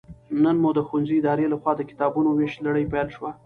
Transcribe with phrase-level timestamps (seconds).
[0.43, 3.29] نن مو د ښوونځي ادارې لخوا د کتابونو ويش لړۍ پيل شوه